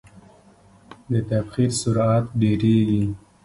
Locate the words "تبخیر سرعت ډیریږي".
1.29-3.03